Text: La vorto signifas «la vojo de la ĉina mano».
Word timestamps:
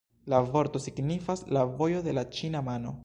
La 0.33 0.37
vorto 0.53 0.81
signifas 0.85 1.45
«la 1.57 1.67
vojo 1.83 2.01
de 2.09 2.17
la 2.21 2.25
ĉina 2.39 2.65
mano». 2.73 2.97